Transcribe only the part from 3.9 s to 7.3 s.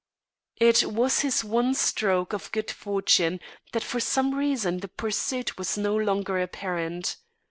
some reason the pursuit was no longer apparent.